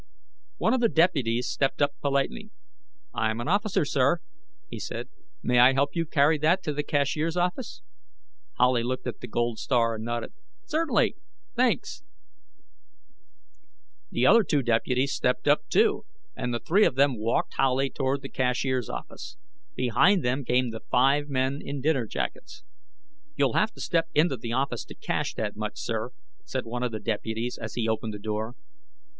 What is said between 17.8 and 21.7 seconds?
toward the cashier's office. Behind them came the five men